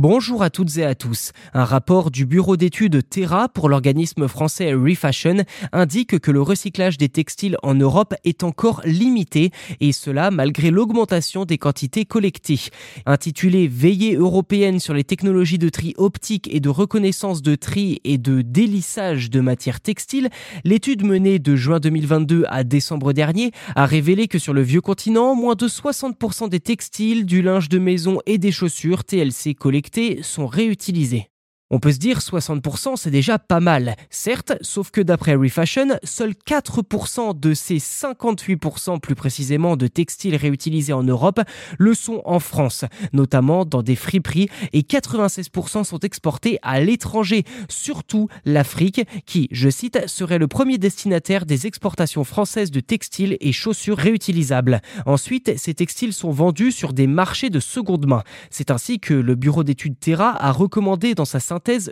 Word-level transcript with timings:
Bonjour 0.00 0.44
à 0.44 0.48
toutes 0.50 0.76
et 0.76 0.84
à 0.84 0.94
tous. 0.94 1.32
Un 1.54 1.64
rapport 1.64 2.12
du 2.12 2.24
bureau 2.24 2.56
d'études 2.56 3.08
Terra 3.10 3.48
pour 3.48 3.68
l'organisme 3.68 4.28
français 4.28 4.72
Refashion 4.72 5.38
indique 5.72 6.20
que 6.20 6.30
le 6.30 6.40
recyclage 6.40 6.98
des 6.98 7.08
textiles 7.08 7.56
en 7.64 7.74
Europe 7.74 8.14
est 8.22 8.44
encore 8.44 8.80
limité 8.84 9.50
et 9.80 9.90
cela 9.90 10.30
malgré 10.30 10.70
l'augmentation 10.70 11.44
des 11.44 11.58
quantités 11.58 12.04
collectées. 12.04 12.60
Intitulé 13.06 13.66
Veillée 13.66 14.14
européenne 14.14 14.78
sur 14.78 14.94
les 14.94 15.02
technologies 15.02 15.58
de 15.58 15.68
tri 15.68 15.94
optique 15.96 16.48
et 16.54 16.60
de 16.60 16.68
reconnaissance 16.68 17.42
de 17.42 17.56
tri 17.56 18.00
et 18.04 18.18
de 18.18 18.40
délissage 18.40 19.30
de 19.30 19.40
matières 19.40 19.80
textiles, 19.80 20.28
l'étude 20.62 21.04
menée 21.04 21.40
de 21.40 21.56
juin 21.56 21.80
2022 21.80 22.44
à 22.46 22.62
décembre 22.62 23.12
dernier 23.12 23.50
a 23.74 23.84
révélé 23.84 24.28
que 24.28 24.38
sur 24.38 24.52
le 24.52 24.62
vieux 24.62 24.80
continent, 24.80 25.34
moins 25.34 25.56
de 25.56 25.66
60% 25.66 26.48
des 26.48 26.60
textiles, 26.60 27.26
du 27.26 27.42
linge 27.42 27.68
de 27.68 27.80
maison 27.80 28.20
et 28.26 28.38
des 28.38 28.52
chaussures 28.52 29.02
TLC 29.02 29.56
collectés 29.56 29.87
sont 30.22 30.46
réutilisés. 30.46 31.30
On 31.70 31.80
peut 31.80 31.92
se 31.92 31.98
dire 31.98 32.20
60% 32.20 32.96
c'est 32.96 33.10
déjà 33.10 33.38
pas 33.38 33.60
mal, 33.60 33.94
certes, 34.08 34.54
sauf 34.62 34.90
que 34.90 35.02
d'après 35.02 35.34
Refashion, 35.34 35.98
seuls 36.02 36.32
4% 36.46 37.38
de 37.38 37.52
ces 37.52 37.76
58% 37.76 39.00
plus 39.00 39.14
précisément 39.14 39.76
de 39.76 39.86
textiles 39.86 40.36
réutilisés 40.36 40.94
en 40.94 41.02
Europe 41.02 41.40
le 41.78 41.92
sont 41.92 42.22
en 42.24 42.40
France, 42.40 42.86
notamment 43.12 43.66
dans 43.66 43.82
des 43.82 43.96
friperies, 43.96 44.48
et 44.72 44.80
96% 44.80 45.84
sont 45.84 45.98
exportés 45.98 46.58
à 46.62 46.80
l'étranger, 46.80 47.44
surtout 47.68 48.28
l'Afrique, 48.46 49.06
qui, 49.26 49.48
je 49.50 49.68
cite, 49.68 50.08
serait 50.08 50.38
le 50.38 50.48
premier 50.48 50.78
destinataire 50.78 51.44
des 51.44 51.66
exportations 51.66 52.24
françaises 52.24 52.70
de 52.70 52.80
textiles 52.80 53.36
et 53.40 53.52
chaussures 53.52 53.98
réutilisables. 53.98 54.80
Ensuite, 55.04 55.58
ces 55.58 55.74
textiles 55.74 56.14
sont 56.14 56.30
vendus 56.30 56.72
sur 56.72 56.94
des 56.94 57.06
marchés 57.06 57.50
de 57.50 57.60
seconde 57.60 58.06
main. 58.06 58.22
C'est 58.48 58.70
ainsi 58.70 59.00
que 59.00 59.12
le 59.12 59.34
bureau 59.34 59.64
d'études 59.64 59.98
Terra 60.00 60.34
a 60.42 60.50
recommandé 60.50 61.14
dans 61.14 61.26
sa 61.26 61.40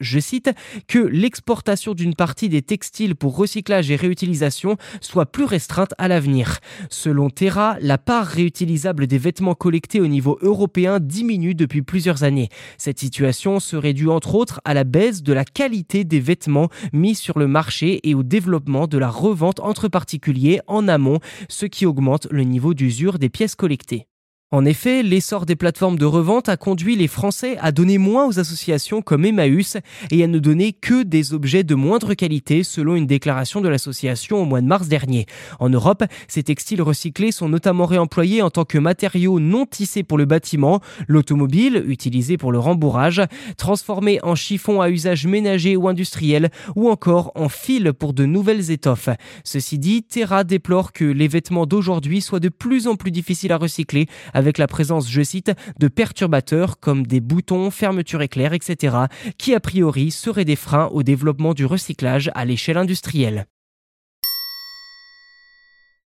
je 0.00 0.18
cite, 0.18 0.50
que 0.88 0.98
l'exportation 0.98 1.94
d'une 1.94 2.14
partie 2.14 2.48
des 2.48 2.62
textiles 2.62 3.16
pour 3.16 3.36
recyclage 3.36 3.90
et 3.90 3.96
réutilisation 3.96 4.76
soit 5.00 5.26
plus 5.26 5.44
restreinte 5.44 5.94
à 5.98 6.08
l'avenir. 6.08 6.58
Selon 6.90 7.30
Terra, 7.30 7.76
la 7.80 7.98
part 7.98 8.26
réutilisable 8.26 9.06
des 9.06 9.18
vêtements 9.18 9.54
collectés 9.54 10.00
au 10.00 10.06
niveau 10.06 10.38
européen 10.42 11.00
diminue 11.00 11.54
depuis 11.54 11.82
plusieurs 11.82 12.22
années. 12.22 12.48
Cette 12.78 12.98
situation 12.98 13.60
serait 13.60 13.92
due 13.92 14.08
entre 14.08 14.34
autres 14.34 14.60
à 14.64 14.74
la 14.74 14.84
baisse 14.84 15.22
de 15.22 15.32
la 15.32 15.44
qualité 15.44 16.04
des 16.04 16.20
vêtements 16.20 16.68
mis 16.92 17.14
sur 17.14 17.38
le 17.38 17.46
marché 17.46 18.00
et 18.08 18.14
au 18.14 18.22
développement 18.22 18.86
de 18.86 18.98
la 18.98 19.08
revente 19.08 19.60
entre 19.60 19.88
particuliers 19.88 20.60
en 20.66 20.88
amont, 20.88 21.18
ce 21.48 21.66
qui 21.66 21.86
augmente 21.86 22.26
le 22.30 22.44
niveau 22.44 22.74
d'usure 22.74 23.18
des 23.18 23.28
pièces 23.28 23.54
collectées. 23.54 24.06
En 24.54 24.66
effet, 24.66 25.02
l'essor 25.02 25.46
des 25.46 25.56
plateformes 25.56 25.96
de 25.96 26.04
revente 26.04 26.50
a 26.50 26.58
conduit 26.58 26.94
les 26.94 27.08
Français 27.08 27.56
à 27.62 27.72
donner 27.72 27.96
moins 27.96 28.26
aux 28.26 28.38
associations 28.38 29.00
comme 29.00 29.24
Emmaüs 29.24 29.78
et 30.10 30.22
à 30.22 30.26
ne 30.26 30.38
donner 30.38 30.74
que 30.74 31.04
des 31.04 31.32
objets 31.32 31.64
de 31.64 31.74
moindre 31.74 32.12
qualité 32.12 32.62
selon 32.62 32.94
une 32.94 33.06
déclaration 33.06 33.62
de 33.62 33.70
l'association 33.70 34.42
au 34.42 34.44
mois 34.44 34.60
de 34.60 34.66
mars 34.66 34.88
dernier. 34.88 35.24
En 35.58 35.70
Europe, 35.70 36.04
ces 36.28 36.42
textiles 36.42 36.82
recyclés 36.82 37.32
sont 37.32 37.48
notamment 37.48 37.86
réemployés 37.86 38.42
en 38.42 38.50
tant 38.50 38.66
que 38.66 38.76
matériaux 38.76 39.40
non 39.40 39.64
tissés 39.64 40.02
pour 40.02 40.18
le 40.18 40.26
bâtiment, 40.26 40.80
l'automobile, 41.08 41.82
utilisé 41.86 42.36
pour 42.36 42.52
le 42.52 42.58
rembourrage, 42.58 43.22
transformés 43.56 44.18
en 44.22 44.34
chiffon 44.34 44.82
à 44.82 44.90
usage 44.90 45.26
ménager 45.26 45.76
ou 45.76 45.88
industriel 45.88 46.50
ou 46.76 46.90
encore 46.90 47.32
en 47.36 47.48
fil 47.48 47.94
pour 47.94 48.12
de 48.12 48.26
nouvelles 48.26 48.70
étoffes. 48.70 49.08
Ceci 49.44 49.78
dit, 49.78 50.02
Terra 50.02 50.44
déplore 50.44 50.92
que 50.92 51.06
les 51.06 51.28
vêtements 51.28 51.64
d'aujourd'hui 51.64 52.20
soient 52.20 52.38
de 52.38 52.50
plus 52.50 52.86
en 52.86 52.96
plus 52.96 53.12
difficiles 53.12 53.52
à 53.52 53.56
recycler 53.56 54.08
avec 54.42 54.58
la 54.58 54.66
présence, 54.66 55.10
je 55.10 55.22
cite, 55.22 55.52
de 55.78 55.88
perturbateurs 55.88 56.80
comme 56.80 57.06
des 57.06 57.20
boutons, 57.20 57.70
fermetures 57.70 58.22
éclairs, 58.22 58.52
etc., 58.52 58.96
qui 59.38 59.54
a 59.54 59.60
priori 59.60 60.10
seraient 60.10 60.44
des 60.44 60.56
freins 60.56 60.88
au 60.92 61.02
développement 61.02 61.54
du 61.54 61.64
recyclage 61.64 62.30
à 62.34 62.44
l'échelle 62.44 62.76
industrielle. 62.76 63.46